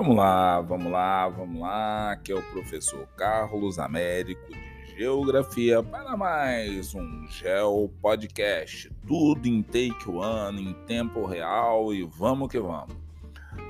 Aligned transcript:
Vamos 0.00 0.16
lá, 0.16 0.62
vamos 0.62 0.90
lá, 0.90 1.28
vamos 1.28 1.60
lá. 1.60 2.12
Aqui 2.12 2.32
é 2.32 2.34
o 2.34 2.42
professor 2.52 3.06
Carlos 3.18 3.78
Américo 3.78 4.40
de 4.48 4.96
Geografia 4.96 5.82
para 5.82 6.16
mais 6.16 6.94
um 6.94 7.26
Geo 7.28 7.86
Podcast. 8.00 8.90
Tudo 9.06 9.46
em 9.46 9.62
take 9.62 10.08
one, 10.08 10.70
em 10.70 10.72
tempo 10.86 11.26
real 11.26 11.92
e 11.92 12.02
vamos 12.02 12.48
que 12.48 12.58
vamos. 12.58 12.96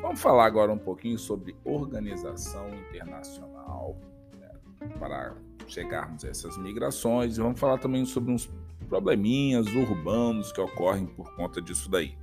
Vamos 0.01 0.21
falar 0.21 0.47
agora 0.47 0.71
um 0.71 0.79
pouquinho 0.79 1.19
sobre 1.19 1.57
organização 1.65 2.69
internacional 2.69 3.97
né, 4.39 4.51
para 5.01 5.35
chegarmos 5.67 6.25
a 6.25 6.29
essas 6.29 6.57
migrações 6.59 7.39
e 7.39 7.41
vamos 7.41 7.59
falar 7.59 7.79
também 7.79 8.05
sobre 8.05 8.33
uns 8.33 8.49
probleminhas 8.89 9.67
urbanos 9.75 10.53
que 10.53 10.61
ocorrem 10.61 11.07
por 11.07 11.35
conta 11.35 11.61
disso 11.61 11.91
daí. 11.91 12.15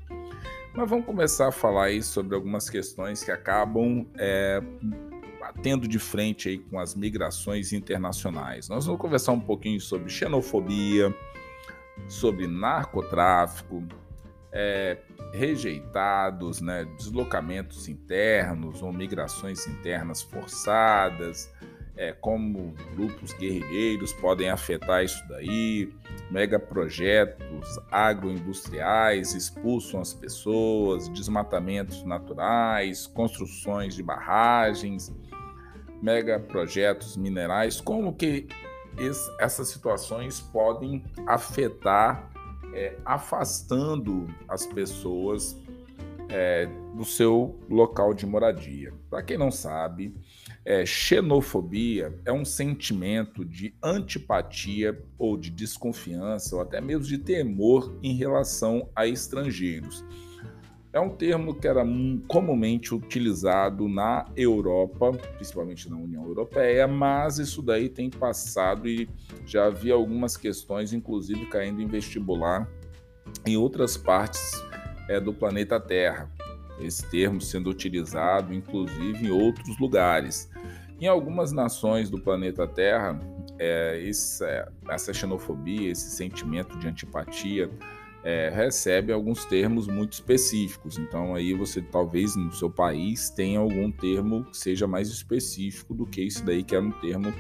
Mas 0.77 0.91
vamos 0.91 1.07
começar 1.07 1.47
a 1.47 1.51
falar 1.51 1.85
aí 1.85 2.03
sobre 2.03 2.35
algumas 2.35 2.69
questões 2.69 3.23
que 3.23 3.31
acabam 3.31 4.05
é, 4.15 4.61
batendo 5.39 5.87
de 5.87 5.97
frente 5.97 6.49
aí 6.49 6.59
com 6.59 6.79
as 6.79 6.93
migrações 6.93 7.73
internacionais. 7.73 8.69
Nós 8.69 8.85
vamos 8.85 9.01
conversar 9.01 9.31
um 9.31 9.39
pouquinho 9.39 9.81
sobre 9.81 10.07
xenofobia, 10.07 11.11
sobre 12.07 12.45
narcotráfico, 12.45 13.83
é, 14.51 14.99
rejeitados, 15.33 16.61
né, 16.61 16.85
deslocamentos 16.95 17.87
internos 17.87 18.83
ou 18.83 18.93
migrações 18.93 19.65
internas 19.65 20.21
forçadas, 20.21 21.51
é, 21.97 22.13
como 22.13 22.73
grupos 22.95 23.33
guerrilheiros 23.33 24.13
podem 24.13 24.49
afetar 24.49 25.03
isso 25.03 25.21
daí, 25.27 25.91
megaprojetos 26.29 27.79
agroindustriais 27.91 29.33
expulsam 29.33 29.99
as 29.99 30.13
pessoas, 30.13 31.09
desmatamentos 31.09 32.03
naturais, 32.03 33.07
construções 33.07 33.95
de 33.95 34.03
barragens, 34.03 35.13
megaprojetos 36.01 37.17
minerais, 37.17 37.81
como 37.81 38.13
que 38.13 38.47
essas 39.39 39.67
situações 39.69 40.39
podem 40.39 41.03
afetar, 41.25 42.29
é, 42.73 42.95
afastando 43.05 44.27
as 44.47 44.65
pessoas 44.65 45.59
é, 46.29 46.67
do 46.95 47.05
seu 47.05 47.59
local 47.69 48.13
de 48.13 48.25
moradia. 48.25 48.93
Para 49.09 49.23
quem 49.23 49.37
não 49.37 49.51
sabe, 49.51 50.13
é, 50.65 50.85
xenofobia 50.85 52.19
é 52.25 52.31
um 52.31 52.43
sentimento 52.43 53.45
de 53.45 53.73
antipatia 53.81 55.01
ou 55.17 55.37
de 55.37 55.49
desconfiança 55.49 56.55
ou 56.55 56.61
até 56.61 56.81
mesmo 56.81 57.05
de 57.05 57.17
temor 57.17 57.97
em 58.03 58.15
relação 58.15 58.89
a 58.95 59.07
estrangeiros. 59.07 60.03
É 60.91 60.99
um 60.99 61.09
termo 61.09 61.53
que 61.53 61.67
era 61.67 61.85
comumente 62.27 62.95
utilizado 62.95 63.87
na 63.87 64.25
Europa, 64.35 65.11
principalmente 65.35 65.89
na 65.89 65.95
União 65.95 66.25
Europeia, 66.25 66.87
mas 66.87 67.37
isso 67.37 67.61
daí 67.61 67.87
tem 67.87 68.09
passado 68.09 68.87
e 68.87 69.07
já 69.45 69.65
havia 69.65 69.93
algumas 69.93 70.35
questões, 70.35 70.93
inclusive 70.93 71.45
caindo 71.47 71.81
em 71.81 71.87
vestibular 71.87 72.67
em 73.45 73.57
outras 73.57 73.95
partes 73.95 74.66
é, 75.07 75.19
do 75.19 75.33
planeta 75.33 75.79
Terra. 75.79 76.29
Esse 76.79 77.09
termo 77.09 77.41
sendo 77.41 77.69
utilizado, 77.69 78.53
inclusive, 78.53 79.25
em 79.25 79.31
outros 79.31 79.79
lugares. 79.79 80.49
Em 80.99 81.07
algumas 81.07 81.51
nações 81.51 82.09
do 82.09 82.19
planeta 82.19 82.67
Terra, 82.67 83.19
é, 83.59 83.99
esse, 84.01 84.43
é, 84.43 84.67
essa 84.89 85.13
xenofobia, 85.13 85.91
esse 85.91 86.11
sentimento 86.11 86.77
de 86.77 86.87
antipatia, 86.87 87.69
é, 88.23 88.49
recebe 88.49 89.13
alguns 89.13 89.45
termos 89.45 89.87
muito 89.87 90.13
específicos. 90.13 90.97
Então, 90.97 91.33
aí 91.33 91.53
você 91.53 91.81
talvez 91.81 92.35
no 92.35 92.51
seu 92.51 92.69
país 92.69 93.29
tenha 93.29 93.59
algum 93.59 93.91
termo 93.91 94.43
que 94.45 94.57
seja 94.57 94.87
mais 94.87 95.07
específico 95.07 95.93
do 95.93 96.05
que 96.05 96.21
isso 96.21 96.43
daí, 96.45 96.63
que 96.63 96.75
é 96.75 96.79
um 96.79 96.91
termo 96.91 97.33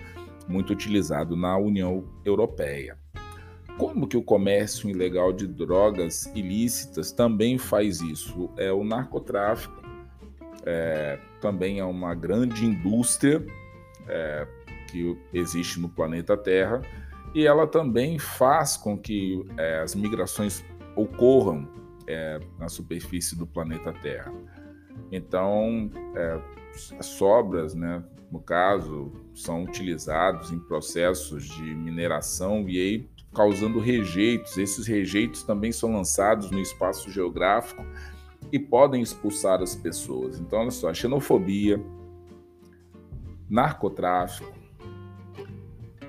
muito 0.47 0.71
utilizado 0.71 1.35
na 1.35 1.57
União 1.57 2.05
Europeia. 2.23 2.97
Como 3.77 4.07
que 4.07 4.17
o 4.17 4.23
comércio 4.23 4.89
ilegal 4.89 5.31
de 5.31 5.47
drogas 5.47 6.25
ilícitas 6.35 7.11
também 7.11 7.57
faz 7.57 8.01
isso? 8.01 8.49
É 8.57 8.71
o 8.71 8.83
narcotráfico 8.83 9.87
é, 10.69 11.17
também 11.39 11.79
é 11.79 11.85
uma 11.85 12.13
grande 12.13 12.65
indústria 12.65 13.45
é, 14.05 14.45
que 14.91 15.17
existe 15.33 15.79
no 15.79 15.87
planeta 15.87 16.35
Terra 16.35 16.81
e 17.33 17.47
ela 17.47 17.65
também 17.65 18.19
faz 18.19 18.75
com 18.75 18.97
que 18.97 19.45
é, 19.57 19.79
as 19.79 19.95
migrações 19.95 20.65
ocorram 20.93 21.69
é, 22.05 22.39
na 22.59 22.67
superfície 22.67 23.37
do 23.37 23.47
planeta 23.47 23.93
Terra. 23.93 24.33
Então, 25.09 25.89
é, 26.15 26.41
sobras, 27.01 27.73
né, 27.73 28.03
no 28.29 28.41
caso, 28.41 29.13
são 29.33 29.63
utilizados 29.63 30.51
em 30.51 30.59
processos 30.59 31.45
de 31.45 31.63
mineração 31.63 32.67
e 32.67 32.77
aí 32.77 33.09
causando 33.37 33.79
rejeitos. 33.79 34.57
Esses 34.57 34.87
rejeitos 34.87 35.43
também 35.43 35.71
são 35.71 35.93
lançados 35.93 36.49
no 36.49 36.59
espaço 36.59 37.11
geográfico 37.11 37.85
e 38.51 38.57
podem 38.57 38.99
expulsar 38.99 39.61
as 39.61 39.75
pessoas. 39.75 40.39
Então, 40.39 40.59
olha 40.59 40.71
só, 40.71 40.91
xenofobia, 40.91 41.79
narcotráfico, 43.47 44.51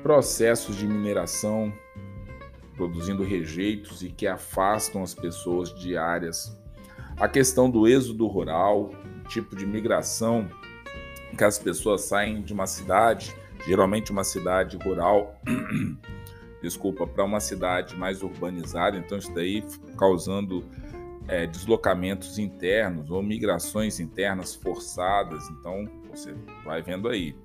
processos 0.03 0.75
de 0.75 0.87
mineração 0.87 1.71
produzindo 2.75 3.25
rejeitos 3.25 4.03
e 4.03 4.09
que 4.09 4.27
afastam 4.27 5.03
as 5.03 5.13
pessoas 5.13 5.75
de 5.75 5.99
áreas. 5.99 6.57
A 7.19 7.29
questão 7.29 7.69
do 7.69 7.87
êxodo 7.87 8.27
rural, 8.27 8.91
tipo 9.29 9.55
de 9.55 9.67
migração 9.67 10.49
que 11.37 11.45
as 11.45 11.59
pessoas 11.59 12.03
saem 12.03 12.41
de 12.41 12.53
uma 12.53 12.67
cidade, 12.67 13.35
geralmente 13.67 14.11
uma 14.11 14.25
cidade 14.25 14.77
rural, 14.77 15.37
desculpa, 16.63 17.07
para 17.07 17.25
uma 17.25 17.41
cidade 17.41 17.97
mais 17.97 18.23
urbanizada, 18.23 18.97
então 18.97 19.19
isso 19.19 19.33
daí 19.33 19.65
causando 19.97 20.65
é, 21.29 21.47
deslocamentos 21.47 22.39
internos 22.39 23.11
ou 23.11 23.23
migrações 23.23 24.01
internas 24.01 24.55
forçadas. 24.55 25.49
Então, 25.51 25.87
você 26.09 26.35
vai 26.65 26.83
vendo 26.83 27.09
aí. 27.09 27.37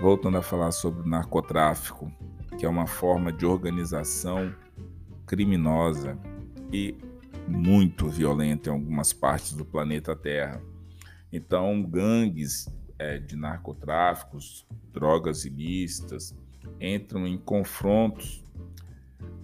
Voltando 0.00 0.38
a 0.38 0.42
falar 0.42 0.72
sobre 0.72 1.02
o 1.02 1.08
narcotráfico, 1.08 2.10
que 2.58 2.66
é 2.66 2.68
uma 2.68 2.86
forma 2.86 3.32
de 3.32 3.46
organização 3.46 4.52
criminosa 5.26 6.18
e 6.72 6.96
muito 7.46 8.08
violenta 8.08 8.70
em 8.70 8.72
algumas 8.72 9.12
partes 9.12 9.52
do 9.52 9.64
planeta 9.64 10.16
Terra. 10.16 10.60
Então, 11.30 11.82
gangues 11.82 12.68
é, 12.98 13.18
de 13.18 13.36
narcotráficos, 13.36 14.66
drogas 14.92 15.44
ilícitas, 15.44 16.34
entram 16.84 17.26
em 17.26 17.38
confrontos 17.38 18.44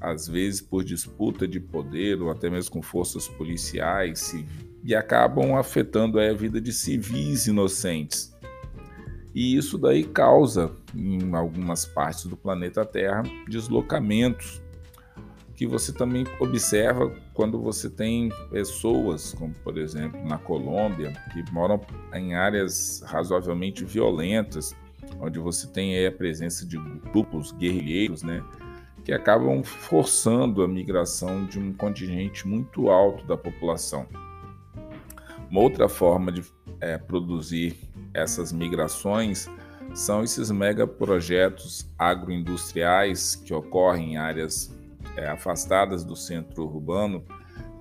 às 0.00 0.26
vezes 0.26 0.60
por 0.60 0.82
disputa 0.82 1.46
de 1.46 1.60
poder 1.60 2.20
ou 2.22 2.30
até 2.30 2.48
mesmo 2.48 2.72
com 2.72 2.82
forças 2.82 3.28
policiais, 3.28 4.34
e 4.82 4.94
acabam 4.94 5.56
afetando 5.56 6.18
a 6.18 6.32
vida 6.32 6.60
de 6.60 6.72
civis 6.72 7.46
inocentes. 7.46 8.34
E 9.34 9.56
isso 9.56 9.76
daí 9.76 10.02
causa, 10.02 10.72
em 10.94 11.34
algumas 11.34 11.84
partes 11.84 12.24
do 12.24 12.36
planeta 12.36 12.84
Terra, 12.84 13.22
deslocamentos 13.46 14.60
que 15.54 15.66
você 15.66 15.92
também 15.92 16.24
observa 16.40 17.14
quando 17.34 17.60
você 17.60 17.90
tem 17.90 18.30
pessoas, 18.50 19.34
como 19.34 19.52
por 19.62 19.76
exemplo 19.76 20.18
na 20.26 20.38
Colômbia, 20.38 21.12
que 21.32 21.52
moram 21.52 21.78
em 22.14 22.34
áreas 22.34 23.02
razoavelmente 23.06 23.84
violentas, 23.84 24.74
onde 25.18 25.38
você 25.38 25.66
tem 25.66 26.06
a 26.06 26.12
presença 26.12 26.66
de 26.66 26.78
grupos 27.12 27.52
guerrilheiros, 27.52 28.22
né, 28.22 28.42
que 29.04 29.12
acabam 29.12 29.62
forçando 29.62 30.62
a 30.62 30.68
migração 30.68 31.44
de 31.46 31.58
um 31.58 31.72
contingente 31.72 32.46
muito 32.46 32.90
alto 32.90 33.24
da 33.26 33.36
população. 33.36 34.06
Uma 35.50 35.60
outra 35.60 35.88
forma 35.88 36.30
de 36.30 36.44
é, 36.80 36.96
produzir 36.96 37.76
essas 38.14 38.52
migrações 38.52 39.48
são 39.94 40.22
esses 40.22 40.50
megaprojetos 40.50 41.90
agroindustriais 41.98 43.34
que 43.34 43.52
ocorrem 43.52 44.12
em 44.12 44.16
áreas 44.16 44.72
é, 45.16 45.28
afastadas 45.28 46.04
do 46.04 46.14
centro 46.14 46.64
urbano, 46.64 47.24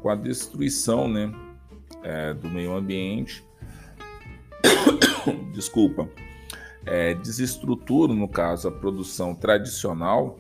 com 0.02 0.10
a 0.10 0.16
destruição 0.16 1.08
né, 1.08 1.32
é, 2.02 2.34
do 2.34 2.50
meio 2.50 2.74
ambiente. 2.74 3.46
Desculpa. 5.54 6.10
É, 6.92 7.14
desestrutura, 7.14 8.12
no 8.16 8.28
caso, 8.28 8.68
a 8.68 8.72
produção 8.72 9.36
tradicional 9.36 10.40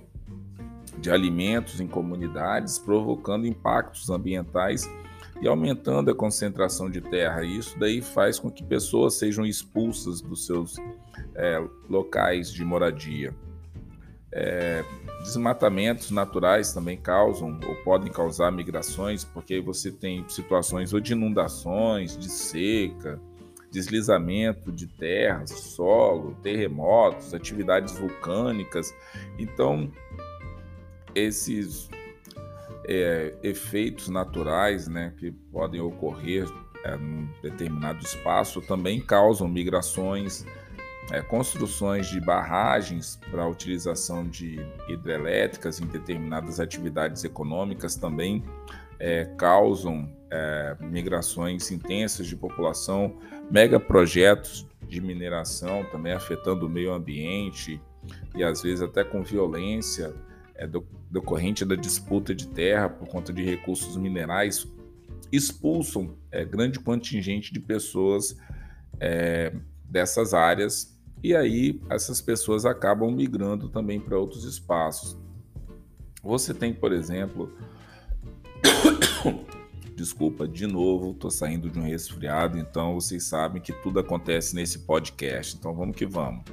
de 0.97 1.11
alimentos 1.11 1.79
em 1.79 1.85
comunidades, 1.85 2.79
provocando 2.79 3.45
impactos 3.45 4.09
ambientais 4.09 4.89
e 5.39 5.47
aumentando 5.47 6.09
a 6.09 6.15
concentração 6.15 6.89
de 6.89 7.01
terra. 7.01 7.43
Isso 7.43 7.77
daí 7.77 8.01
faz 8.01 8.39
com 8.39 8.49
que 8.49 8.63
pessoas 8.63 9.13
sejam 9.13 9.45
expulsas 9.45 10.21
dos 10.21 10.47
seus 10.47 10.77
é, 11.35 11.63
locais 11.87 12.51
de 12.51 12.65
moradia. 12.65 13.31
É, 14.31 14.83
desmatamentos 15.19 16.09
naturais 16.09 16.73
também 16.73 16.97
causam 16.97 17.59
ou 17.63 17.75
podem 17.83 18.11
causar 18.11 18.51
migrações, 18.51 19.23
porque 19.23 19.61
você 19.61 19.91
tem 19.91 20.27
situações 20.27 20.93
ou 20.93 20.99
de 20.99 21.13
inundações, 21.13 22.17
de 22.17 22.27
seca, 22.27 23.21
deslizamento 23.71 24.71
de 24.71 24.87
terra, 24.87 25.45
solo, 25.45 26.35
terremotos, 26.41 27.33
atividades 27.33 27.97
vulcânicas. 27.97 28.93
Então, 29.37 29.91
esses 31.13 31.89
é, 32.85 33.35
efeitos 33.43 34.09
naturais 34.09 34.87
né, 34.87 35.13
que 35.17 35.31
podem 35.31 35.81
ocorrer 35.81 36.47
é, 36.83 36.95
num 36.95 37.27
determinado 37.41 38.03
espaço 38.03 38.61
também 38.61 39.01
causam 39.01 39.47
migrações, 39.47 40.45
é, 41.11 41.21
construções 41.21 42.07
de 42.07 42.19
barragens 42.19 43.19
para 43.29 43.47
utilização 43.47 44.27
de 44.27 44.59
hidrelétricas 44.87 45.79
em 45.79 45.85
determinadas 45.85 46.59
atividades 46.59 47.23
econômicas 47.23 47.95
também 47.95 48.43
é, 48.99 49.25
causam 49.37 50.09
é, 50.29 50.75
migrações 50.81 51.71
intensas 51.71 52.27
de 52.27 52.35
população, 52.35 53.17
megaprojetos 53.49 54.67
de 54.87 55.01
mineração 55.01 55.85
também 55.91 56.13
afetando 56.13 56.65
o 56.65 56.69
meio 56.69 56.93
ambiente 56.93 57.81
e 58.35 58.43
às 58.43 58.61
vezes 58.61 58.81
até 58.81 59.03
com 59.03 59.23
violência 59.23 60.13
é, 60.55 60.67
decorrente 61.09 61.63
da 61.63 61.75
disputa 61.75 62.33
de 62.33 62.47
terra 62.47 62.89
por 62.89 63.07
conta 63.07 63.31
de 63.31 63.43
recursos 63.43 63.95
minerais, 63.95 64.67
expulsam 65.31 66.17
é, 66.31 66.43
grande 66.43 66.79
contingente 66.79 67.53
de 67.53 67.59
pessoas 67.59 68.37
é, 68.99 69.53
dessas 69.83 70.33
áreas 70.33 70.99
e 71.23 71.35
aí 71.35 71.81
essas 71.89 72.21
pessoas 72.21 72.65
acabam 72.65 73.11
migrando 73.11 73.69
também 73.69 73.99
para 73.99 74.17
outros 74.17 74.43
espaços. 74.43 75.17
Você 76.23 76.53
tem, 76.53 76.73
por 76.73 76.91
exemplo, 76.91 77.51
desculpa, 79.99 80.47
de 80.47 80.65
novo, 80.65 81.11
estou 81.11 81.29
saindo 81.29 81.69
de 81.69 81.77
um 81.77 81.83
resfriado, 81.83 82.57
então 82.57 82.93
vocês 82.93 83.25
sabem 83.25 83.61
que 83.61 83.73
tudo 83.73 83.99
acontece 83.99 84.55
nesse 84.55 84.79
podcast. 84.79 85.57
Então 85.57 85.75
vamos 85.75 85.95
que 85.95 86.05
vamos. 86.05 86.43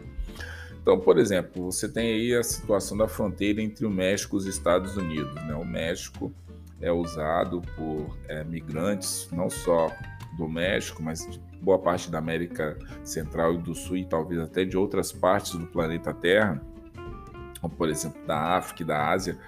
Então, 0.83 0.99
por 0.99 1.17
exemplo, 1.17 1.65
você 1.71 1.89
tem 1.89 2.13
aí 2.13 2.35
a 2.35 2.43
situação 2.43 2.97
da 2.97 3.07
fronteira 3.07 3.63
entre 3.63 3.87
o 3.87 3.91
México 3.91 4.37
e 4.37 4.39
os 4.39 4.47
Estados 4.47 4.97
Unidos. 4.97 5.35
Né? 5.35 5.55
O 5.55 5.65
México 5.65 6.33
é 6.81 6.91
usado 6.91 7.63
por 7.77 8.17
é, 8.29 8.43
migrantes, 8.45 9.29
não 9.33 9.49
só 9.49 9.91
do 10.37 10.49
México, 10.49 11.03
mas 11.03 11.29
de 11.29 11.41
boa 11.63 11.79
parte 11.79 12.11
da 12.11 12.19
América 12.19 12.77
Central 13.05 13.55
e 13.55 13.59
do 13.59 13.75
Sul 13.75 13.97
e 13.97 14.05
talvez 14.05 14.41
até 14.41 14.65
de 14.65 14.77
outras 14.77 15.13
partes 15.13 15.53
do 15.53 15.67
planeta 15.67 16.13
Terra, 16.13 16.61
como 17.61 17.75
por 17.75 17.89
exemplo 17.89 18.25
da 18.27 18.57
África 18.57 18.83
e 18.83 18.87
da 18.87 19.09
Ásia, 19.09 19.39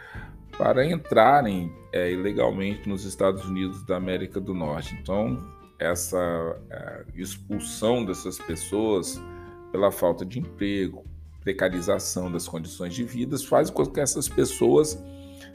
para 0.58 0.84
entrarem 0.84 1.72
é, 1.93 2.12
ilegalmente 2.12 2.88
nos 2.88 3.05
Estados 3.05 3.44
Unidos 3.44 3.84
da 3.84 3.96
América 3.96 4.40
do 4.40 4.52
Norte. 4.52 4.99
Então, 5.00 5.40
essa 5.78 6.60
é, 6.69 7.05
expulsão 7.14 8.05
dessas 8.05 8.38
pessoas 8.38 9.22
pela 9.70 9.93
falta 9.93 10.26
de 10.26 10.40
emprego, 10.40 11.05
precarização 11.40 12.31
das 12.31 12.49
condições 12.49 12.93
de 12.93 13.05
vida, 13.05 13.38
faz 13.38 13.70
com 13.70 13.87
que 13.87 14.00
essas 14.00 14.28
pessoas 14.28 15.00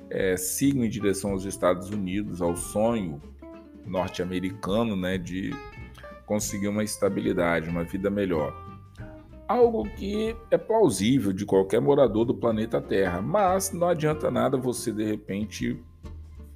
é, 0.09 0.37
sigam 0.37 0.85
em 0.85 0.89
direção 0.89 1.31
aos 1.31 1.43
Estados 1.43 1.89
Unidos, 1.89 2.41
ao 2.41 2.55
sonho 2.55 3.21
norte-americano 3.85 4.95
né, 4.95 5.17
de 5.17 5.51
conseguir 6.25 6.69
uma 6.69 6.83
estabilidade, 6.83 7.69
uma 7.69 7.83
vida 7.83 8.09
melhor. 8.09 8.55
Algo 9.53 9.83
que 9.83 10.35
é 10.49 10.57
plausível 10.57 11.31
de 11.31 11.45
qualquer 11.45 11.79
morador 11.79 12.25
do 12.25 12.33
planeta 12.33 12.81
Terra, 12.81 13.21
mas 13.21 13.71
não 13.71 13.87
adianta 13.87 14.31
nada 14.31 14.57
você 14.57 14.91
de 14.91 15.03
repente 15.03 15.79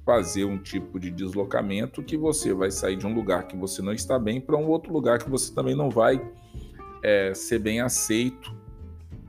fazer 0.04 0.44
um 0.44 0.58
tipo 0.58 0.98
de 0.98 1.08
deslocamento 1.08 2.02
que 2.02 2.16
você 2.16 2.52
vai 2.52 2.72
sair 2.72 2.96
de 2.96 3.06
um 3.06 3.14
lugar 3.14 3.46
que 3.46 3.56
você 3.56 3.80
não 3.80 3.92
está 3.92 4.18
bem 4.18 4.40
para 4.40 4.56
um 4.56 4.66
outro 4.66 4.92
lugar 4.92 5.20
que 5.20 5.30
você 5.30 5.54
também 5.54 5.76
não 5.76 5.88
vai 5.88 6.20
é, 7.00 7.32
ser 7.34 7.60
bem 7.60 7.80
aceito 7.80 8.52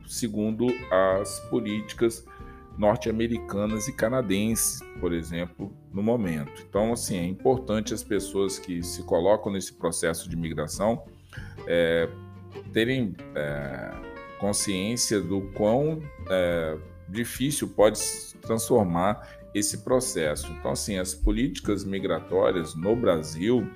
segundo 0.07 0.65
as 0.91 1.39
políticas 1.51 2.25
norte-americanas 2.75 3.87
e 3.87 3.93
canadenses, 3.93 4.79
por 4.99 5.13
exemplo, 5.13 5.71
no 5.93 6.01
momento. 6.01 6.65
Então, 6.67 6.91
assim, 6.91 7.17
é 7.17 7.23
importante 7.23 7.93
as 7.93 8.01
pessoas 8.01 8.57
que 8.57 8.81
se 8.81 9.03
colocam 9.03 9.51
nesse 9.51 9.73
processo 9.73 10.27
de 10.27 10.35
migração 10.35 11.03
é, 11.67 12.09
terem 12.73 13.15
é, 13.35 13.91
consciência 14.39 15.19
do 15.21 15.41
quão 15.53 16.01
é, 16.29 16.77
difícil 17.07 17.67
pode 17.69 17.97
se 17.97 18.37
transformar 18.37 19.27
esse 19.53 19.79
processo. 19.79 20.51
Então, 20.51 20.71
assim, 20.71 20.97
as 20.97 21.13
políticas 21.13 21.83
migratórias 21.83 22.75
no 22.75 22.95
Brasil, 22.95 23.67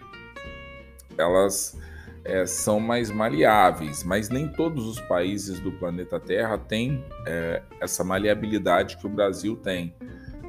elas 1.17 1.77
é, 2.23 2.45
são 2.45 2.79
mais 2.79 3.11
maleáveis, 3.11 4.03
mas 4.03 4.29
nem 4.29 4.47
todos 4.47 4.85
os 4.85 4.99
países 5.01 5.59
do 5.59 5.71
planeta 5.73 6.19
Terra 6.19 6.57
têm 6.57 7.03
é, 7.27 7.61
essa 7.81 8.03
maleabilidade 8.03 8.97
que 8.97 9.05
o 9.05 9.09
Brasil 9.09 9.55
tem. 9.55 9.93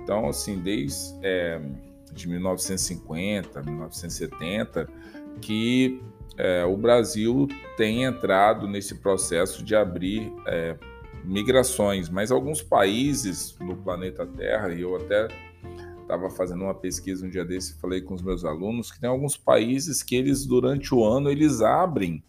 Então, 0.03 0.29
assim, 0.29 0.59
desde 0.59 1.19
é, 1.23 1.61
de 2.13 2.29
1950, 2.29 3.63
1970, 3.63 4.89
que 5.41 6.01
é, 6.37 6.65
o 6.65 6.77
Brasil 6.77 7.49
tem 7.77 8.05
entrado 8.05 8.67
nesse 8.67 8.97
processo 8.97 9.65
de 9.65 9.75
abrir 9.75 10.33
é, 10.47 10.77
migrações, 11.25 12.09
mas 12.09 12.31
alguns 12.31 12.63
países 12.63 13.57
no 13.61 13.77
planeta 13.77 14.27
Terra, 14.27 14.73
e 14.73 14.83
eu 14.83 14.97
até 14.97 15.29
estava 16.03 16.29
fazendo 16.29 16.65
uma 16.65 16.75
pesquisa 16.75 17.27
um 17.27 17.31
dia 17.31 17.45
desse, 17.45 17.81
falei 17.81 18.01
com 18.01 18.15
os 18.15 18.23
meus 18.23 18.45
alunos 18.45 18.93
que 18.93 19.01
tem 19.01 19.09
alguns 19.09 19.37
países 19.37 20.03
que 20.03 20.15
eles 20.15 20.45
durante 20.45 20.95
o 20.95 21.03
ano 21.05 21.31
eles 21.31 21.63
abrem 21.63 22.23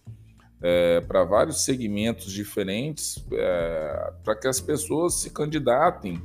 é, 0.62 1.02
para 1.02 1.26
vários 1.26 1.66
segmentos 1.66 2.32
diferentes 2.32 3.24
é, 3.34 4.14
para 4.24 4.36
que 4.36 4.48
as 4.48 4.62
pessoas 4.62 5.16
se 5.16 5.30
candidatem 5.30 6.22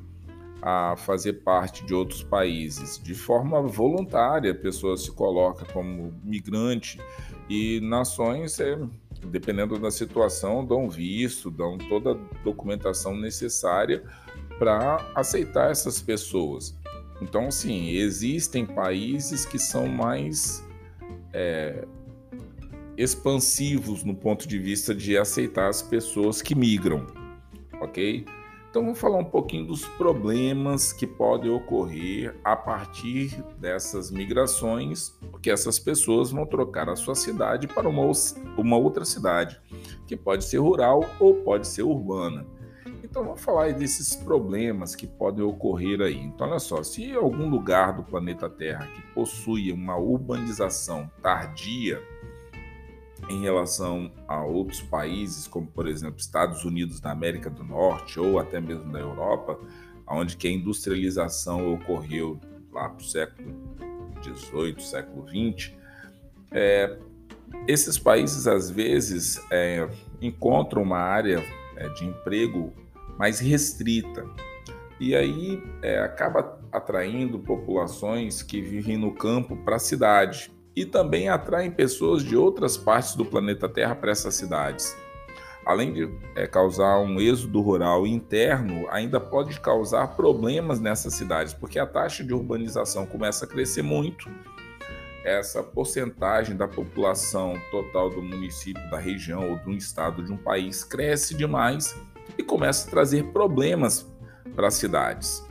a 0.63 0.95
fazer 0.97 1.35
parte 1.35 1.85
de 1.85 1.95
outros 1.95 2.23
países 2.23 3.01
de 3.03 3.15
forma 3.15 3.63
voluntária. 3.63 4.53
A 4.53 4.55
pessoa 4.55 4.97
se 4.97 5.11
coloca 5.11 5.65
como 5.73 6.13
migrante 6.23 7.01
e 7.49 7.81
nações, 7.81 8.61
é, 8.61 8.79
dependendo 9.27 9.79
da 9.79 9.91
situação, 9.91 10.65
dão 10.65 10.89
visto, 10.89 11.51
dão 11.51 11.79
toda 11.79 12.13
a 12.13 12.45
documentação 12.45 13.17
necessária 13.17 14.03
para 14.59 15.05
aceitar 15.15 15.71
essas 15.71 16.01
pessoas. 16.01 16.79
Então, 17.21 17.51
sim, 17.51 17.91
existem 17.91 18.65
países 18.65 19.45
que 19.45 19.59
são 19.59 19.87
mais 19.87 20.65
é, 21.33 21.85
expansivos 22.97 24.05
no 24.05 24.15
ponto 24.15 24.47
de 24.47 24.59
vista 24.59 24.95
de 24.95 25.17
aceitar 25.17 25.69
as 25.69 25.83
pessoas 25.83 26.41
que 26.41 26.55
migram, 26.55 27.07
ok? 27.81 28.25
Então, 28.71 28.83
vamos 28.83 29.01
falar 29.01 29.19
um 29.19 29.25
pouquinho 29.25 29.67
dos 29.67 29.85
problemas 29.85 30.93
que 30.93 31.05
podem 31.05 31.51
ocorrer 31.51 32.37
a 32.45 32.55
partir 32.55 33.43
dessas 33.59 34.13
migrações, 34.13 35.11
porque 35.29 35.51
essas 35.51 35.77
pessoas 35.77 36.31
vão 36.31 36.47
trocar 36.47 36.89
a 36.89 36.95
sua 36.95 37.17
cidade 37.17 37.67
para 37.67 37.89
uma, 37.89 38.09
uma 38.57 38.77
outra 38.77 39.05
cidade, 39.05 39.61
que 40.07 40.17
pode 40.17 40.45
ser 40.45 40.59
rural 40.59 41.05
ou 41.19 41.35
pode 41.43 41.67
ser 41.67 41.83
urbana. 41.83 42.47
Então 43.03 43.25
vamos 43.25 43.43
falar 43.43 43.73
desses 43.73 44.15
problemas 44.15 44.95
que 44.95 45.05
podem 45.05 45.45
ocorrer 45.45 46.01
aí. 46.01 46.17
Então 46.17 46.49
olha 46.49 46.61
só, 46.61 46.81
se 46.85 47.13
algum 47.13 47.51
lugar 47.51 47.97
do 47.97 48.05
planeta 48.05 48.49
Terra 48.49 48.87
que 48.87 49.03
possui 49.13 49.73
uma 49.73 49.97
urbanização 49.97 51.11
tardia 51.21 52.01
em 53.31 53.41
relação 53.41 54.11
a 54.27 54.45
outros 54.45 54.83
países, 54.83 55.47
como 55.47 55.69
por 55.69 55.87
exemplo 55.87 56.19
Estados 56.19 56.65
Unidos 56.65 57.01
da 57.01 57.13
América 57.13 57.49
do 57.49 57.63
Norte 57.63 58.19
ou 58.19 58.41
até 58.41 58.61
mesmo 58.61 58.91
da 58.91 58.99
Europa, 58.99 59.57
onde 60.07 60.37
que 60.37 60.49
a 60.49 60.51
industrialização 60.51 61.73
ocorreu 61.73 62.41
lá 62.73 62.89
para 62.89 63.01
o 63.01 63.05
século 63.05 63.55
XVIII, 64.21 64.81
século 64.81 65.27
XX, 65.29 65.73
é, 66.51 66.99
esses 67.69 67.97
países 67.99 68.49
às 68.49 68.69
vezes 68.69 69.41
é, 69.51 69.89
encontram 70.21 70.83
uma 70.83 70.99
área 70.99 71.45
é, 71.77 71.89
de 71.91 72.07
emprego 72.07 72.73
mais 73.17 73.39
restrita. 73.39 74.25
E 74.99 75.15
aí 75.15 75.63
é, 75.83 76.01
acaba 76.01 76.61
atraindo 76.73 77.39
populações 77.39 78.43
que 78.43 78.61
vivem 78.61 78.97
no 78.97 79.15
campo 79.15 79.57
para 79.57 79.77
a 79.77 79.79
cidade 79.79 80.53
e 80.75 80.85
também 80.85 81.29
atraem 81.29 81.71
pessoas 81.71 82.23
de 82.23 82.37
outras 82.37 82.77
partes 82.77 83.15
do 83.15 83.25
planeta 83.25 83.69
Terra 83.69 83.95
para 83.95 84.11
essas 84.11 84.35
cidades. 84.35 84.97
Além 85.65 85.93
de 85.93 86.11
é, 86.35 86.47
causar 86.47 86.99
um 87.01 87.21
êxodo 87.21 87.61
rural 87.61 88.07
interno, 88.07 88.87
ainda 88.91 89.21
pode 89.21 89.61
causar 89.61 90.17
problemas 90.17 90.81
nessas 90.81 91.15
cidades, 91.15 91.53
porque 91.53 91.79
a 91.79 91.87
taxa 91.87 92.25
de 92.25 92.33
urbanização 92.33 93.05
começa 93.05 93.45
a 93.45 93.49
crescer 93.49 93.83
muito. 93.83 94.31
Essa 95.23 95.63
porcentagem 95.63 96.57
da 96.57 96.67
população 96.67 97.61
total 97.71 98.09
do 98.09 98.23
município, 98.23 98.91
da 98.91 98.99
região 98.99 99.51
ou 99.51 99.59
do 99.59 99.73
estado 99.73 100.25
de 100.25 100.33
um 100.33 100.37
país 100.37 100.83
cresce 100.83 101.35
demais 101.35 101.95
e 102.39 102.43
começa 102.43 102.89
a 102.89 102.91
trazer 102.91 103.25
problemas 103.25 104.11
para 104.57 104.69
as 104.69 104.75
cidades. 104.75 105.47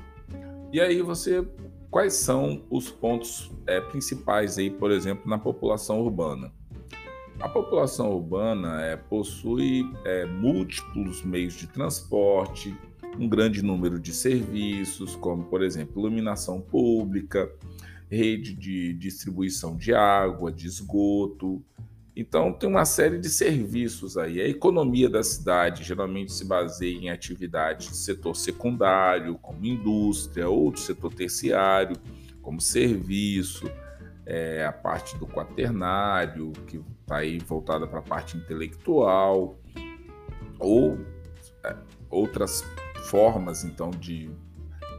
E 0.73 0.81
aí 0.81 1.01
você, 1.01 1.47
quais 1.89 2.13
são 2.13 2.63
os 2.69 2.89
pontos 2.89 3.51
é, 3.65 3.81
principais 3.81 4.57
aí, 4.57 4.69
por 4.69 4.91
exemplo, 4.91 5.29
na 5.29 5.37
população 5.37 6.01
urbana? 6.01 6.51
A 7.39 7.47
população 7.47 8.11
urbana 8.11 8.81
é, 8.81 8.97
possui 8.97 9.89
é, 10.03 10.25
múltiplos 10.25 11.23
meios 11.23 11.53
de 11.53 11.67
transporte, 11.67 12.75
um 13.17 13.27
grande 13.27 13.61
número 13.61 13.99
de 13.99 14.13
serviços, 14.13 15.15
como, 15.15 15.45
por 15.45 15.63
exemplo, 15.63 16.01
iluminação 16.01 16.59
pública, 16.59 17.49
rede 18.09 18.53
de 18.53 18.93
distribuição 18.93 19.77
de 19.77 19.93
água, 19.93 20.51
de 20.51 20.67
esgoto. 20.67 21.63
Então, 22.15 22.51
tem 22.51 22.69
uma 22.69 22.85
série 22.85 23.17
de 23.17 23.29
serviços 23.29 24.17
aí. 24.17 24.41
A 24.41 24.47
economia 24.47 25.09
da 25.09 25.23
cidade 25.23 25.83
geralmente 25.83 26.33
se 26.33 26.45
baseia 26.45 26.97
em 26.97 27.09
atividades 27.09 27.87
do 27.87 27.95
setor 27.95 28.35
secundário, 28.35 29.37
como 29.37 29.65
indústria, 29.65 30.49
ou 30.49 30.71
do 30.71 30.79
setor 30.79 31.13
terciário, 31.13 31.95
como 32.41 32.59
serviço 32.59 33.71
é, 34.29 34.63
a 34.63 34.71
parte 34.71 35.17
do 35.17 35.25
quaternário, 35.25 36.51
que 36.67 36.79
está 37.01 37.17
aí 37.17 37.39
voltada 37.39 37.87
para 37.87 37.97
a 37.97 38.03
parte 38.03 38.37
intelectual, 38.37 39.59
ou 40.59 40.99
é, 41.65 41.75
outras 42.11 42.63
formas, 43.05 43.63
então, 43.63 43.89
de 43.89 44.29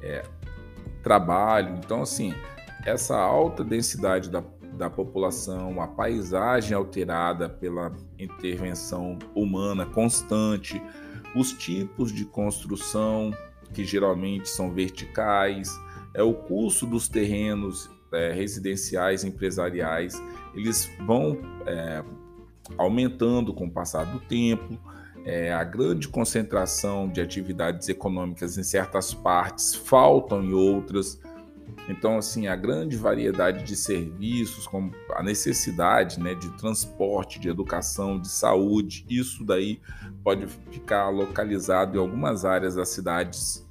é, 0.03 0.25
trabalho. 1.03 1.77
Então, 1.77 2.03
assim, 2.03 2.35
essa 2.85 3.17
alta 3.17 3.63
densidade 3.63 4.29
da, 4.29 4.43
da 4.81 4.89
população, 4.89 5.79
a 5.79 5.87
paisagem 5.87 6.75
alterada 6.75 7.51
pela 7.51 7.93
intervenção 8.19 9.19
humana 9.35 9.85
constante, 9.85 10.83
os 11.37 11.53
tipos 11.53 12.11
de 12.11 12.25
construção, 12.25 13.31
que 13.75 13.85
geralmente 13.85 14.49
são 14.49 14.73
verticais, 14.73 15.79
é 16.15 16.23
o 16.23 16.33
custo 16.33 16.87
dos 16.87 17.09
terrenos 17.09 17.91
é, 18.11 18.33
residenciais, 18.33 19.23
empresariais, 19.23 20.21
eles 20.55 20.91
vão 21.07 21.37
é, 21.67 22.03
aumentando 22.79 23.53
com 23.53 23.67
o 23.67 23.71
passar 23.71 24.05
do 24.07 24.19
tempo. 24.19 24.79
É, 25.27 25.53
a 25.53 25.63
grande 25.63 26.09
concentração 26.09 27.07
de 27.07 27.21
atividades 27.21 27.87
econômicas 27.91 28.57
em 28.57 28.63
certas 28.63 29.13
partes 29.13 29.75
faltam 29.75 30.43
em 30.43 30.55
outras. 30.55 31.21
Então, 31.91 32.17
assim, 32.17 32.47
a 32.47 32.55
grande 32.55 32.97
variedade 32.97 33.65
de 33.65 33.75
serviços, 33.75 34.65
como 34.65 34.95
a 35.13 35.25
necessidade 35.25 36.21
né, 36.21 36.37
de 36.37 36.49
transporte, 36.51 37.41
de 37.41 37.49
educação, 37.49 38.21
de 38.21 38.29
saúde, 38.29 39.05
isso 39.11 39.45
daí 39.45 39.81
pode 40.23 40.47
ficar 40.71 41.09
localizado 41.09 41.97
em 41.97 42.01
algumas 42.01 42.45
áreas 42.45 42.77
das 42.77 42.91
cidades 42.91 43.69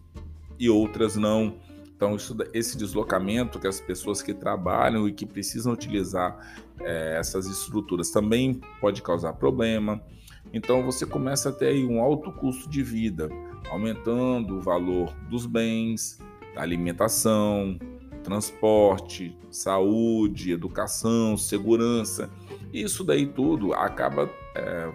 e 0.60 0.70
outras 0.70 1.16
não. 1.16 1.56
Então, 1.96 2.14
isso, 2.14 2.36
esse 2.54 2.78
deslocamento 2.78 3.58
que 3.58 3.68
as 3.68 3.80
pessoas 3.80 4.22
que 4.22 4.34
trabalham 4.34 5.08
e 5.08 5.14
que 5.14 5.26
precisam 5.26 5.72
utilizar 5.72 6.38
é, 6.82 7.16
essas 7.18 7.46
estruturas 7.48 8.12
também 8.12 8.60
pode 8.82 9.02
causar 9.02 9.32
problema. 9.32 10.04
Então, 10.52 10.84
você 10.84 11.06
começa 11.06 11.50
a 11.50 11.52
ter 11.54 11.68
aí 11.68 11.86
um 11.86 12.02
alto 12.02 12.34
custo 12.34 12.70
de 12.70 12.84
vida, 12.84 13.30
aumentando 13.72 14.58
o 14.58 14.62
valor 14.62 15.14
dos 15.30 15.46
bens, 15.46 16.20
da 16.54 16.62
alimentação, 16.62 17.80
transporte, 18.24 19.38
saúde, 19.50 20.52
educação, 20.52 21.38
segurança. 21.38 22.30
Isso 22.74 23.04
daí 23.04 23.26
tudo 23.26 23.74
acaba 23.74 24.30
é, 24.56 24.92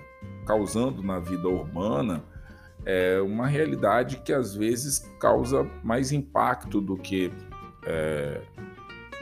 causando 0.46 1.02
na 1.02 1.18
vida 1.18 1.48
urbana 1.48 2.22
é 2.84 3.20
uma 3.20 3.46
realidade 3.46 4.18
que 4.18 4.32
às 4.32 4.54
vezes 4.54 4.98
causa 5.18 5.68
mais 5.82 6.12
impacto 6.12 6.80
do 6.80 6.96
que 6.96 7.32
é, 7.86 8.42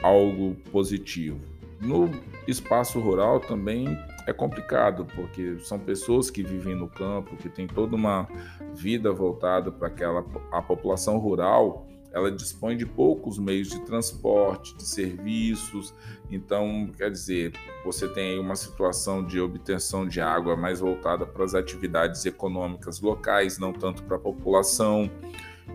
algo 0.01 0.55
positivo. 0.71 1.39
No 1.79 2.09
espaço 2.47 2.99
rural 2.99 3.39
também 3.39 3.97
é 4.25 4.33
complicado, 4.33 5.05
porque 5.15 5.57
são 5.59 5.79
pessoas 5.79 6.29
que 6.29 6.43
vivem 6.43 6.75
no 6.75 6.87
campo, 6.87 7.35
que 7.37 7.49
têm 7.49 7.67
toda 7.67 7.95
uma 7.95 8.27
vida 8.73 9.11
voltada 9.11 9.71
para 9.71 9.87
aquela 9.87 10.25
a 10.51 10.61
população 10.61 11.17
rural 11.17 11.82
ela 12.13 12.31
dispõe 12.31 12.77
de 12.77 12.85
poucos 12.85 13.39
meios 13.39 13.69
de 13.69 13.79
transporte, 13.81 14.77
de 14.77 14.83
serviços. 14.83 15.93
Então, 16.29 16.91
quer 16.95 17.09
dizer, 17.09 17.53
você 17.83 18.07
tem 18.07 18.39
uma 18.39 18.55
situação 18.55 19.25
de 19.25 19.41
obtenção 19.41 20.07
de 20.07 20.21
água 20.21 20.55
mais 20.55 20.79
voltada 20.79 21.25
para 21.25 21.43
as 21.43 21.55
atividades 21.55 22.23
econômicas 22.25 23.01
locais, 23.01 23.57
não 23.57 23.73
tanto 23.73 24.03
para 24.03 24.17
a 24.17 24.19
população. 24.19 25.09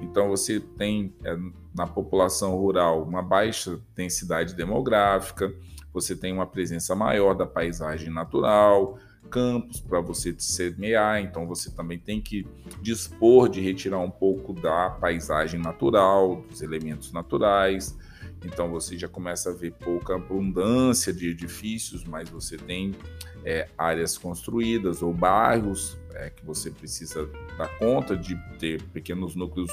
Então, 0.00 0.28
você 0.28 0.60
tem 0.60 1.12
é, 1.24 1.36
na 1.74 1.86
população 1.86 2.56
rural 2.56 3.02
uma 3.02 3.22
baixa 3.22 3.80
densidade 3.96 4.54
demográfica, 4.54 5.52
você 5.92 6.14
tem 6.14 6.32
uma 6.32 6.46
presença 6.46 6.94
maior 6.94 7.34
da 7.34 7.46
paisagem 7.46 8.10
natural, 8.10 8.96
campos 9.30 9.80
para 9.80 10.00
você 10.00 10.34
semear, 10.38 11.20
então 11.20 11.46
você 11.46 11.70
também 11.70 11.98
tem 11.98 12.20
que 12.20 12.46
dispor 12.80 13.48
de 13.48 13.60
retirar 13.60 13.98
um 13.98 14.10
pouco 14.10 14.52
da 14.52 14.90
paisagem 14.90 15.60
natural, 15.60 16.42
dos 16.48 16.62
elementos 16.62 17.12
naturais. 17.12 17.96
Então 18.44 18.70
você 18.70 18.96
já 18.96 19.08
começa 19.08 19.50
a 19.50 19.52
ver 19.52 19.72
pouca 19.72 20.14
abundância 20.14 21.12
de 21.12 21.28
edifícios, 21.28 22.04
mas 22.04 22.28
você 22.28 22.56
tem 22.56 22.94
é, 23.44 23.68
áreas 23.76 24.16
construídas 24.16 25.02
ou 25.02 25.12
bairros 25.12 25.98
é, 26.14 26.30
que 26.30 26.44
você 26.44 26.70
precisa 26.70 27.28
dar 27.56 27.68
conta 27.78 28.16
de 28.16 28.36
ter 28.58 28.82
pequenos 28.82 29.34
núcleos 29.34 29.70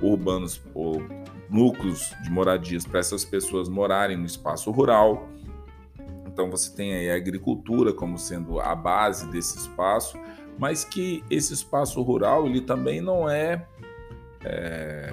urbanos 0.00 0.60
ou 0.74 1.02
núcleos 1.48 2.14
de 2.22 2.30
moradias 2.30 2.84
para 2.84 3.00
essas 3.00 3.24
pessoas 3.24 3.68
morarem 3.68 4.16
no 4.16 4.26
espaço 4.26 4.70
rural. 4.70 5.28
Então 6.36 6.50
você 6.50 6.70
tem 6.76 6.92
aí 6.92 7.10
a 7.10 7.16
agricultura 7.16 7.94
como 7.94 8.18
sendo 8.18 8.60
a 8.60 8.74
base 8.74 9.26
desse 9.28 9.56
espaço, 9.56 10.18
mas 10.58 10.84
que 10.84 11.24
esse 11.30 11.54
espaço 11.54 12.02
rural 12.02 12.44
ele 12.44 12.60
também 12.60 13.00
não 13.00 13.26
é, 13.26 13.66
é 14.44 15.10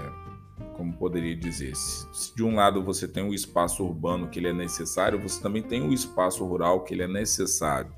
como 0.73 0.91
poderia 0.91 1.33
dizer, 1.33 1.77
se 1.77 2.35
de 2.35 2.43
um 2.43 2.55
lado 2.55 2.83
você 2.83 3.07
tem 3.07 3.23
o 3.23 3.33
espaço 3.33 3.85
urbano 3.85 4.27
que 4.27 4.37
ele 4.37 4.49
é 4.49 4.53
necessário, 4.53 5.17
você 5.17 5.41
também 5.41 5.63
tem 5.63 5.81
o 5.87 5.93
espaço 5.93 6.43
rural 6.43 6.83
que 6.83 6.93
ele 6.93 7.03
é 7.03 7.07
necessário. 7.07 7.93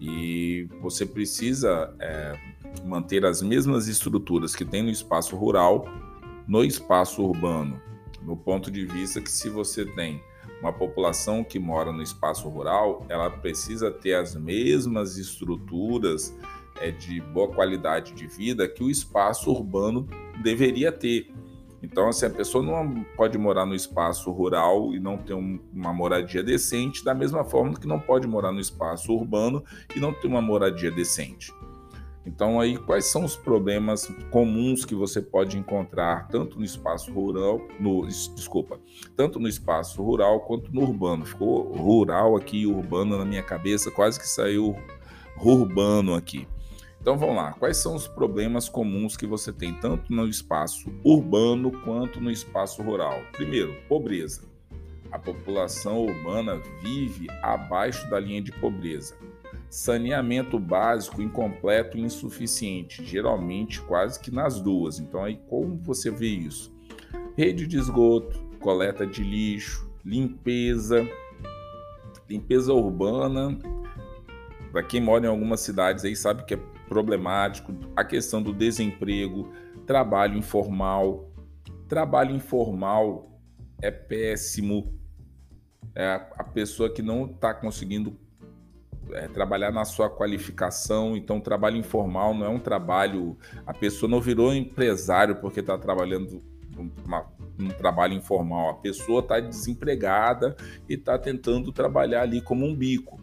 E 0.00 0.66
você 0.80 1.04
precisa 1.04 1.94
é, 2.00 2.34
manter 2.82 3.26
as 3.26 3.42
mesmas 3.42 3.88
estruturas 3.88 4.56
que 4.56 4.64
tem 4.64 4.82
no 4.82 4.90
espaço 4.90 5.36
rural 5.36 5.86
no 6.46 6.64
espaço 6.64 7.22
urbano, 7.22 7.78
no 8.22 8.34
ponto 8.34 8.70
de 8.70 8.86
vista 8.86 9.20
que 9.20 9.30
se 9.30 9.50
você 9.50 9.84
tem 9.84 10.22
uma 10.60 10.72
população 10.72 11.44
que 11.44 11.58
mora 11.58 11.92
no 11.92 12.02
espaço 12.02 12.48
rural, 12.48 13.04
ela 13.08 13.30
precisa 13.30 13.90
ter 13.90 14.14
as 14.14 14.34
mesmas 14.34 15.16
estruturas 15.16 16.36
é, 16.80 16.90
de 16.90 17.20
boa 17.20 17.48
qualidade 17.48 18.12
de 18.12 18.26
vida 18.26 18.68
que 18.68 18.82
o 18.82 18.90
espaço 18.90 19.50
urbano 19.50 20.06
deveria 20.42 20.90
ter. 20.90 21.32
Então, 21.82 22.08
assim, 22.08 22.26
a 22.26 22.30
pessoa 22.30 22.64
não 22.64 23.04
pode 23.16 23.38
morar 23.38 23.64
no 23.64 23.74
espaço 23.74 24.30
rural 24.32 24.92
e 24.92 24.98
não 24.98 25.16
ter 25.16 25.34
um, 25.34 25.60
uma 25.72 25.92
moradia 25.92 26.42
decente, 26.42 27.04
da 27.04 27.14
mesma 27.14 27.44
forma 27.44 27.78
que 27.78 27.86
não 27.86 28.00
pode 28.00 28.26
morar 28.26 28.50
no 28.50 28.60
espaço 28.60 29.12
urbano 29.12 29.62
e 29.94 30.00
não 30.00 30.12
ter 30.12 30.26
uma 30.26 30.42
moradia 30.42 30.90
decente. 30.90 31.52
Então 32.28 32.60
aí 32.60 32.76
quais 32.76 33.06
são 33.06 33.24
os 33.24 33.34
problemas 33.34 34.06
comuns 34.30 34.84
que 34.84 34.94
você 34.94 35.22
pode 35.22 35.56
encontrar 35.56 36.28
tanto 36.28 36.58
no 36.58 36.64
espaço 36.64 37.10
rural, 37.10 37.66
no 37.80 38.06
desculpa, 38.06 38.78
tanto 39.16 39.40
no 39.40 39.48
espaço 39.48 40.02
rural 40.02 40.40
quanto 40.40 40.70
no 40.70 40.82
urbano. 40.82 41.24
Ficou 41.24 41.72
rural 41.74 42.36
aqui, 42.36 42.66
urbano 42.66 43.16
na 43.16 43.24
minha 43.24 43.42
cabeça, 43.42 43.90
quase 43.90 44.20
que 44.20 44.28
saiu 44.28 44.76
urbano 45.42 46.14
aqui. 46.14 46.46
Então 47.00 47.16
vamos 47.16 47.36
lá, 47.36 47.54
quais 47.54 47.78
são 47.78 47.94
os 47.94 48.06
problemas 48.06 48.68
comuns 48.68 49.16
que 49.16 49.26
você 49.26 49.50
tem 49.50 49.72
tanto 49.72 50.12
no 50.12 50.28
espaço 50.28 50.92
urbano 51.02 51.72
quanto 51.80 52.20
no 52.20 52.30
espaço 52.30 52.82
rural? 52.82 53.22
Primeiro, 53.32 53.74
pobreza. 53.88 54.42
A 55.10 55.18
população 55.18 56.04
urbana 56.04 56.60
vive 56.82 57.26
abaixo 57.42 58.08
da 58.10 58.20
linha 58.20 58.42
de 58.42 58.52
pobreza 58.52 59.16
saneamento 59.70 60.58
básico 60.58 61.20
incompleto 61.20 61.98
e 61.98 62.00
insuficiente, 62.00 63.04
geralmente 63.04 63.80
quase 63.82 64.18
que 64.18 64.30
nas 64.30 64.60
duas. 64.60 64.98
Então 64.98 65.22
aí 65.24 65.40
como 65.48 65.76
você 65.76 66.10
vê 66.10 66.28
isso? 66.28 66.74
Rede 67.36 67.66
de 67.66 67.78
esgoto, 67.78 68.38
coleta 68.60 69.06
de 69.06 69.22
lixo, 69.22 69.90
limpeza, 70.04 71.06
limpeza 72.28 72.72
urbana. 72.72 73.58
Para 74.72 74.82
quem 74.82 75.00
mora 75.00 75.26
em 75.26 75.28
algumas 75.28 75.60
cidades 75.60 76.04
aí 76.04 76.16
sabe 76.16 76.44
que 76.44 76.54
é 76.54 76.60
problemático, 76.88 77.72
a 77.94 78.04
questão 78.04 78.42
do 78.42 78.52
desemprego, 78.52 79.52
trabalho 79.86 80.36
informal. 80.36 81.30
Trabalho 81.86 82.34
informal 82.34 83.40
é 83.80 83.90
péssimo. 83.90 84.94
É 85.94 86.06
a 86.36 86.44
pessoa 86.44 86.92
que 86.92 87.02
não 87.02 87.26
está 87.26 87.52
conseguindo 87.52 88.18
é, 89.12 89.28
trabalhar 89.28 89.70
na 89.70 89.84
sua 89.84 90.08
qualificação. 90.08 91.16
Então, 91.16 91.40
trabalho 91.40 91.76
informal 91.76 92.34
não 92.34 92.46
é 92.46 92.48
um 92.48 92.58
trabalho. 92.58 93.36
A 93.66 93.74
pessoa 93.74 94.10
não 94.10 94.20
virou 94.20 94.54
empresário 94.54 95.36
porque 95.36 95.60
está 95.60 95.76
trabalhando 95.78 96.42
uma, 97.04 97.26
um 97.58 97.68
trabalho 97.68 98.14
informal. 98.14 98.70
A 98.70 98.74
pessoa 98.74 99.20
está 99.20 99.40
desempregada 99.40 100.56
e 100.88 100.94
está 100.94 101.18
tentando 101.18 101.72
trabalhar 101.72 102.22
ali 102.22 102.40
como 102.40 102.66
um 102.66 102.74
bico. 102.74 103.20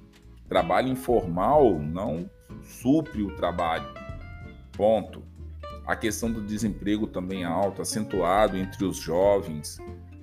trabalho 0.47 0.89
informal 0.89 1.79
não 1.79 2.29
supre 2.63 3.23
o 3.23 3.35
trabalho. 3.35 3.87
Ponto. 4.75 5.23
A 5.85 5.95
questão 5.95 6.31
do 6.31 6.41
desemprego 6.41 7.05
também 7.05 7.43
é 7.43 7.45
alta, 7.45 7.83
acentuado 7.83 8.57
entre 8.57 8.85
os 8.85 8.97
jovens. 8.97 9.77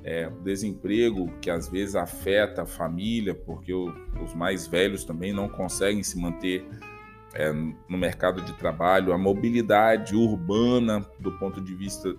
É, 0.05 0.29
desemprego 0.43 1.33
que 1.41 1.49
às 1.49 1.69
vezes 1.69 1.95
afeta 1.95 2.63
a 2.63 2.67
família, 2.67 3.35
porque 3.35 3.73
o, 3.73 3.95
os 4.23 4.35
mais 4.35 4.67
velhos 4.67 5.05
também 5.05 5.33
não 5.33 5.49
conseguem 5.49 6.03
se 6.03 6.19
manter 6.19 6.67
é, 7.35 7.53
no 7.53 7.97
mercado 7.97 8.43
de 8.43 8.53
trabalho, 8.55 9.13
a 9.13 9.19
mobilidade 9.19 10.15
urbana 10.17 11.07
do 11.19 11.33
ponto 11.39 11.61
de 11.61 11.75
vista 11.75 12.15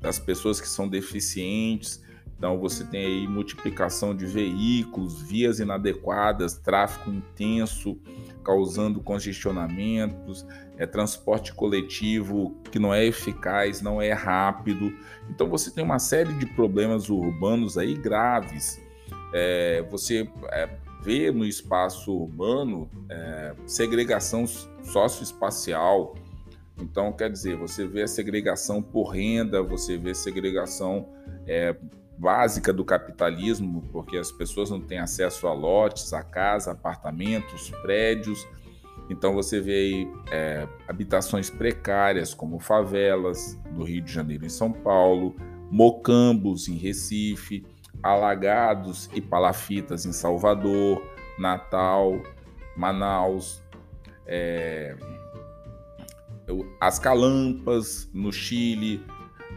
das 0.00 0.18
pessoas 0.18 0.60
que 0.60 0.68
são 0.68 0.88
deficientes. 0.88 2.02
Então 2.36 2.58
você 2.58 2.84
tem 2.84 3.04
aí 3.04 3.26
multiplicação 3.26 4.14
de 4.14 4.26
veículos, 4.26 5.22
vias 5.22 5.58
inadequadas, 5.58 6.58
tráfego 6.58 7.10
intenso, 7.10 7.98
causando 8.44 9.00
congestionamentos, 9.00 10.46
é 10.76 10.86
transporte 10.86 11.54
coletivo 11.54 12.54
que 12.70 12.78
não 12.78 12.92
é 12.92 13.04
eficaz, 13.06 13.80
não 13.80 14.02
é 14.02 14.12
rápido. 14.12 14.92
Então 15.30 15.48
você 15.48 15.70
tem 15.70 15.82
uma 15.82 15.98
série 15.98 16.32
de 16.34 16.46
problemas 16.46 17.08
urbanos 17.08 17.78
aí 17.78 17.94
graves. 17.94 18.80
É, 19.32 19.82
você 19.90 20.28
é, 20.50 20.68
vê 21.02 21.30
no 21.30 21.44
espaço 21.44 22.12
urbano 22.12 22.90
é, 23.08 23.54
segregação 23.66 24.46
socioespacial. 24.82 26.14
Então, 26.78 27.10
quer 27.10 27.30
dizer, 27.30 27.56
você 27.56 27.86
vê 27.86 28.02
a 28.02 28.06
segregação 28.06 28.82
por 28.82 29.08
renda, 29.08 29.62
você 29.62 29.96
vê 29.96 30.14
segregação 30.14 31.08
é, 31.46 31.74
básica 32.18 32.72
do 32.72 32.84
capitalismo, 32.84 33.82
porque 33.92 34.16
as 34.16 34.32
pessoas 34.32 34.70
não 34.70 34.80
têm 34.80 34.98
acesso 34.98 35.46
a 35.46 35.52
lotes, 35.52 36.12
a 36.12 36.22
casa, 36.22 36.72
apartamentos, 36.72 37.70
prédios. 37.82 38.46
Então 39.08 39.34
você 39.34 39.60
vê 39.60 39.72
aí 39.72 40.12
é, 40.30 40.68
habitações 40.88 41.50
precárias, 41.50 42.34
como 42.34 42.58
favelas 42.58 43.58
no 43.70 43.84
Rio 43.84 44.02
de 44.02 44.12
Janeiro 44.12 44.46
e 44.46 44.50
São 44.50 44.72
Paulo, 44.72 45.36
mocambos 45.70 46.68
em 46.68 46.74
Recife, 46.74 47.64
alagados 48.02 49.08
e 49.14 49.20
palafitas 49.20 50.06
em 50.06 50.12
Salvador, 50.12 51.02
Natal, 51.38 52.20
Manaus, 52.76 53.62
é, 54.26 54.96
as 56.80 56.98
calampas 56.98 58.08
no 58.12 58.32
Chile, 58.32 59.04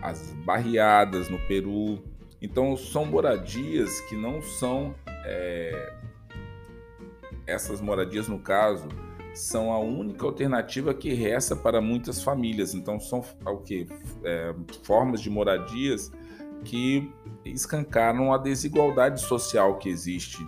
as 0.01 0.32
barriadas 0.46 1.30
no 1.30 1.39
Peru, 1.48 2.04
então, 2.41 2.75
são 2.77 3.05
moradias 3.05 4.00
que 4.01 4.15
não 4.15 4.41
são. 4.41 4.96
É... 5.25 5.93
Essas 7.46 7.81
moradias, 7.81 8.27
no 8.27 8.39
caso, 8.39 8.88
são 9.34 9.72
a 9.72 9.79
única 9.79 10.25
alternativa 10.25 10.93
que 10.93 11.13
resta 11.13 11.55
para 11.55 11.81
muitas 11.81 12.24
famílias. 12.24 12.74
Então, 12.74 13.00
são 13.00 13.24
o 13.46 13.58
quê? 13.58 13.88
É, 14.24 14.53
formas 14.84 15.22
de 15.22 15.29
moradias 15.29 16.12
que 16.63 17.12
escancaram 17.46 18.34
a 18.34 18.38
desigualdade 18.38 19.22
social 19.22 19.77
que 19.77 19.89
existe, 19.89 20.46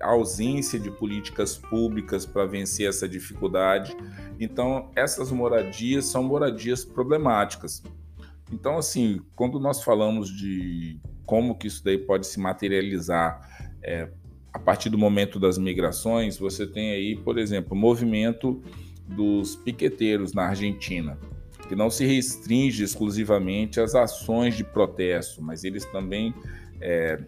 a 0.00 0.08
ausência 0.08 0.78
de 0.78 0.90
políticas 0.90 1.56
públicas 1.56 2.26
para 2.26 2.44
vencer 2.44 2.88
essa 2.88 3.08
dificuldade. 3.08 3.96
Então, 4.38 4.90
essas 4.94 5.30
moradias 5.30 6.06
são 6.06 6.22
moradias 6.22 6.84
problemáticas. 6.84 7.82
Então, 8.52 8.76
assim, 8.76 9.22
quando 9.34 9.58
nós 9.58 9.82
falamos 9.82 10.28
de 10.28 11.00
como 11.24 11.56
que 11.56 11.66
isso 11.66 11.84
daí 11.84 11.98
pode 11.98 12.26
se 12.26 12.38
materializar 12.40 13.40
é, 13.82 14.08
a 14.52 14.58
partir 14.58 14.90
do 14.90 14.98
momento 14.98 15.40
das 15.40 15.56
migrações, 15.56 16.36
você 16.36 16.66
tem 16.66 16.90
aí, 16.90 17.16
por 17.16 17.38
exemplo, 17.38 17.72
o 17.72 17.76
movimento 17.76 18.62
dos 19.08 19.56
piqueteiros 19.56 20.34
na 20.34 20.48
Argentina, 20.48 21.18
que 21.68 21.74
não 21.74 21.88
se 21.88 22.04
restringe 22.04 22.84
exclusivamente 22.84 23.80
às 23.80 23.94
ações 23.94 24.56
de 24.56 24.62
protesto, 24.62 25.42
mas 25.42 25.64
eles 25.64 25.86
também 25.86 26.34
é, 26.80 27.18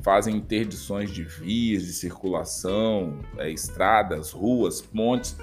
fazem 0.00 0.36
interdições 0.36 1.10
de 1.10 1.22
vias 1.22 1.84
de 1.84 1.92
circulação, 1.92 3.20
é, 3.38 3.50
estradas, 3.50 4.32
ruas, 4.32 4.80
pontes, 4.80 5.36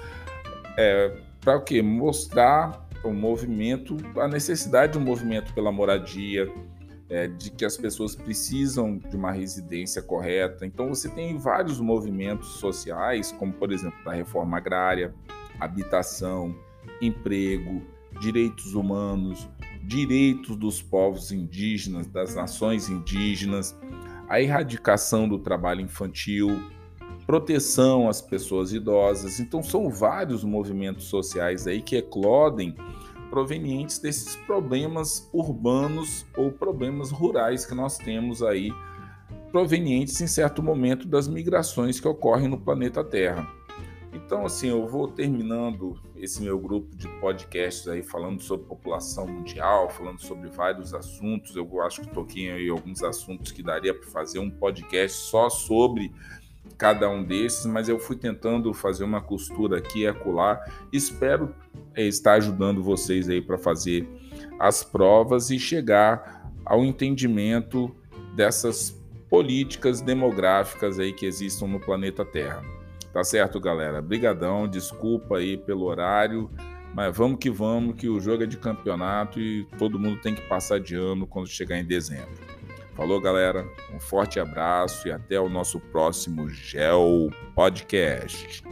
é, 0.76 1.16
para 1.40 1.56
o 1.56 1.62
quê? 1.62 1.80
Mostrar 1.80 2.86
o 3.02 3.12
movimento, 3.12 3.96
a 4.18 4.28
necessidade 4.28 4.92
de 4.92 4.98
um 4.98 5.02
movimento 5.02 5.54
pela 5.54 5.72
moradia, 5.72 6.52
é, 7.08 7.28
de 7.28 7.50
que 7.50 7.64
as 7.64 7.76
pessoas 7.76 8.14
precisam 8.14 8.98
de 8.98 9.16
uma 9.16 9.30
residência 9.30 10.02
correta. 10.02 10.66
Então, 10.66 10.88
você 10.88 11.08
tem 11.08 11.38
vários 11.38 11.80
movimentos 11.80 12.48
sociais, 12.58 13.32
como, 13.32 13.52
por 13.52 13.72
exemplo, 13.72 13.98
a 14.06 14.12
reforma 14.12 14.56
agrária, 14.56 15.14
habitação, 15.60 16.54
emprego, 17.00 17.82
direitos 18.20 18.74
humanos, 18.74 19.48
direitos 19.82 20.56
dos 20.56 20.82
povos 20.82 21.30
indígenas, 21.30 22.06
das 22.06 22.34
nações 22.34 22.88
indígenas, 22.88 23.78
a 24.28 24.40
erradicação 24.40 25.28
do 25.28 25.38
trabalho 25.38 25.80
infantil, 25.80 26.60
proteção 27.26 28.08
às 28.08 28.20
pessoas 28.20 28.72
idosas. 28.72 29.38
Então, 29.38 29.62
são 29.62 29.90
vários 29.90 30.42
movimentos 30.42 31.04
sociais 31.04 31.66
aí 31.66 31.80
que 31.80 31.96
eclodem 31.96 32.74
provenientes 33.30 33.98
desses 33.98 34.36
problemas 34.36 35.28
urbanos 35.32 36.26
ou 36.36 36.50
problemas 36.50 37.10
rurais 37.10 37.66
que 37.66 37.74
nós 37.74 37.98
temos 37.98 38.42
aí, 38.42 38.70
provenientes 39.50 40.20
em 40.20 40.26
certo 40.26 40.62
momento 40.62 41.06
das 41.06 41.28
migrações 41.28 42.00
que 42.00 42.08
ocorrem 42.08 42.48
no 42.48 42.58
planeta 42.58 43.02
Terra. 43.04 43.46
Então, 44.12 44.46
assim, 44.46 44.68
eu 44.68 44.86
vou 44.86 45.08
terminando 45.08 46.00
esse 46.16 46.42
meu 46.42 46.58
grupo 46.58 46.96
de 46.96 47.06
podcasts 47.20 47.86
aí 47.86 48.02
falando 48.02 48.40
sobre 48.40 48.66
população 48.66 49.26
mundial, 49.26 49.90
falando 49.90 50.20
sobre 50.20 50.48
vários 50.48 50.94
assuntos. 50.94 51.54
Eu 51.54 51.82
acho 51.82 52.00
que 52.00 52.08
toquei 52.08 52.50
aí 52.50 52.68
alguns 52.68 53.02
assuntos 53.02 53.52
que 53.52 53.62
daria 53.62 53.92
para 53.92 54.08
fazer 54.08 54.38
um 54.38 54.50
podcast 54.50 55.18
só 55.18 55.50
sobre 55.50 56.12
cada 56.76 57.08
um 57.08 57.24
desses, 57.24 57.66
mas 57.66 57.88
eu 57.88 57.98
fui 57.98 58.16
tentando 58.16 58.72
fazer 58.74 59.04
uma 59.04 59.20
costura 59.20 59.78
aqui 59.78 60.00
e 60.00 60.06
acolá. 60.06 60.62
Espero 60.92 61.54
é, 61.94 62.02
estar 62.06 62.34
ajudando 62.34 62.82
vocês 62.82 63.28
aí 63.28 63.40
para 63.40 63.56
fazer 63.56 64.08
as 64.58 64.82
provas 64.82 65.50
e 65.50 65.58
chegar 65.58 66.50
ao 66.64 66.84
entendimento 66.84 67.94
dessas 68.34 69.02
políticas 69.28 70.00
demográficas 70.00 70.98
aí 70.98 71.12
que 71.12 71.26
existam 71.26 71.66
no 71.66 71.80
planeta 71.80 72.24
Terra. 72.24 72.62
Tá 73.12 73.24
certo, 73.24 73.58
galera? 73.58 74.02
Brigadão, 74.02 74.68
desculpa 74.68 75.38
aí 75.38 75.56
pelo 75.56 75.84
horário, 75.84 76.50
mas 76.94 77.16
vamos 77.16 77.38
que 77.38 77.50
vamos, 77.50 77.96
que 77.96 78.08
o 78.08 78.20
jogo 78.20 78.42
é 78.42 78.46
de 78.46 78.58
campeonato 78.58 79.40
e 79.40 79.64
todo 79.78 79.98
mundo 79.98 80.20
tem 80.20 80.34
que 80.34 80.42
passar 80.42 80.78
de 80.80 80.94
ano 80.94 81.26
quando 81.26 81.48
chegar 81.48 81.78
em 81.78 81.84
dezembro. 81.84 82.55
Falou, 82.96 83.20
galera. 83.20 83.68
Um 83.94 84.00
forte 84.00 84.40
abraço 84.40 85.06
e 85.06 85.12
até 85.12 85.38
o 85.38 85.50
nosso 85.50 85.78
próximo 85.78 86.48
Gel 86.48 87.28
Podcast. 87.54 88.62